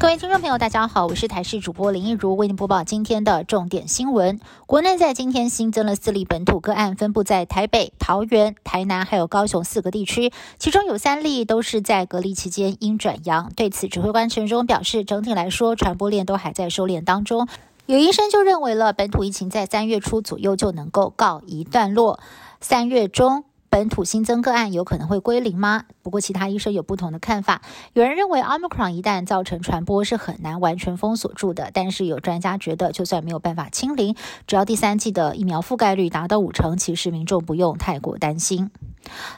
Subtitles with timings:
[0.00, 4.40] 各位听众朋友，大家好，我是台视主播林一如，为您播报今天的重点新闻。
[4.64, 13.52] 国内在今天新增了四例本土个案，分布在台北、桃园、台南还有高雄四个地区，其中有三例都是在隔离期间因转阳。
[13.54, 17.46] 对此，指挥官陈忠表示，整体来说传播链都还在收敛当中。
[17.84, 22.18] 有医生就认为了，本土疫情在三月初左右就能够告一段落，
[22.62, 23.44] 三月中。
[23.70, 25.84] 本土新增个案有可能会归零吗？
[26.02, 27.62] 不过其他医生有不同的看法。
[27.92, 34.16] 有人认为 Omicron 一旦造成传播是很难完全封锁住的，但是有专家觉得，就算没有办法清零，
[34.48, 38.72] 只要第三季的疫苗覆盖率达到五成，其实民众不用太过担心。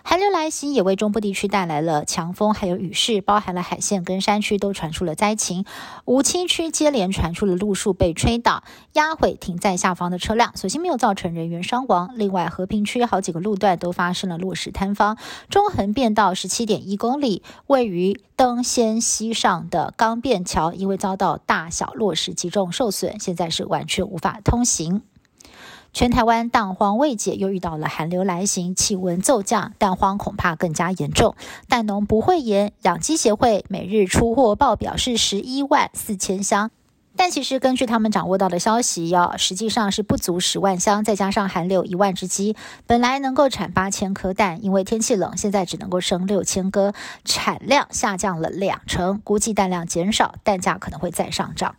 [0.03, 5.65] 寒流来袭也为中部地区带来了强风，还有雨势，包含了海线跟山区都传出了灾情。
[6.05, 12.13] 无期区接连传出了路树被吹倒、压毁停在下方的车辆，所幸没有造成人员伤亡。
[12.16, 15.16] 另外，和平区好几个路段都发生了落石坍方，
[15.49, 25.02] 中横便道十七点一公里，位于登仙溪上的钢便桥，因为遭到大小落石击中受损，现在是完全无法通行。
[25.93, 31.37] 全台湾蛋荒未解，又遇到了寒流来袭，气温骤降，蛋荒恐怕更加严重。
[31.68, 36.71] 蛋农不会言，养鸡协会每日出货报表是十一万四千箱，
[37.15, 42.56] 但其实根据他们掌握到的消息，要实际上是不足十万箱，再加上寒流一万只鸡，
[42.87, 46.95] 本来能够产八千颗蛋，因为天气冷，现在只能够生六千颗，
[47.27, 51.74] 产量下降了两成，估计蛋量减少，蛋价可能会再上涨。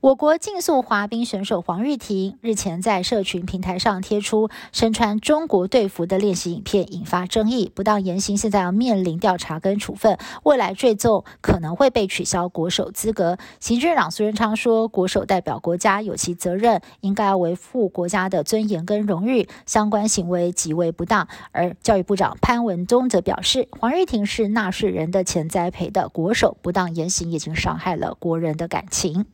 [0.00, 7.72] 我国竞速滑冰选手黄玉婷日前在社群平台上贴出身穿中国队服的练习影片，引发争议。
[7.74, 13.38] 不当言行现在要面临调查跟处分，未来追奏可能会被取消国手资格。
[13.58, 21.26] 行政长苏贞昌说，国手代表国家有其责任，应该维护国家的尊严跟荣誉，相关行为极为不当。
[21.50, 29.26] 而教育部长潘文忠则表示，黄玉婷是纳税人的钱栽培的国手，不当言行已经伤害了国人的感情。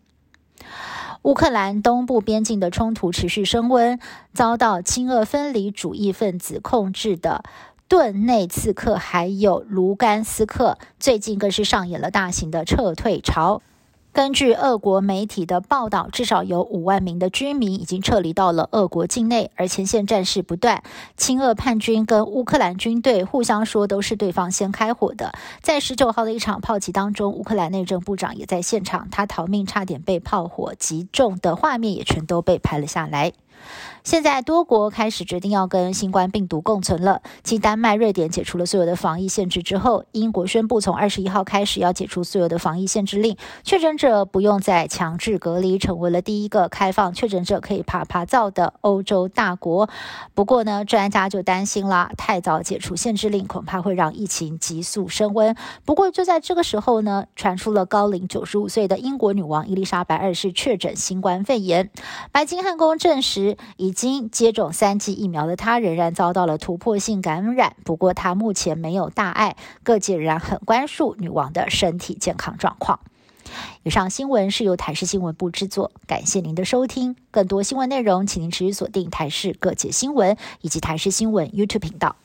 [1.22, 3.98] 乌克兰东部边境的冲突持续升温，
[4.32, 7.42] 遭到亲俄分离主义分子控制的
[7.88, 13.62] 顿内刺客还有卢甘斯克，最近更是上演了大型的撤退潮。
[14.14, 20.84] 根据俄国媒体的报道，至少有五万名的居民已经撤离到了俄国境内，而前线战事不断。
[21.16, 25.32] 亲俄叛军跟乌克兰军队互相说都是对方先开火的。
[25.60, 33.32] 在十九号的一场炮击当中，乌克兰内政部长也在现场，他逃命差点被炮火击中的画面也全都被拍了下来。
[34.03, 37.22] 现在多国开始决定要跟新冠病毒共存了。
[37.42, 49.88] 继丹麦、瑞典解除了所有的防疫限制之后，英国宣布从二十一号开始要解除所有的防疫限制令，确诊者不用再强制隔离，成为了第一个开放确诊者可以爬爬灶的欧洲大国。
[50.34, 55.56] 不过呢，专家就担心啦，太早解除限制令，恐怕会让疫情急速升温。
[55.87, 61.91] 不过就在这个时候呢，传出了高龄九十五岁的英国女王伊丽莎白二世确诊新冠肺炎，
[62.31, 63.44] 白金汉宫证实。
[63.77, 67.77] 已经接种三剂疫苗的她，仍然遭到了突破性感染。
[67.84, 73.00] 不过她目前没有大碍，各界仍然很关注女王的身体健康状况。
[73.82, 77.15] 以上新闻是由台视新闻部制作，感谢您的收听。
[77.31, 82.16] 更多新闻内容，请您持续锁定台视各界新闻以及台视新闻 YouTube 频道。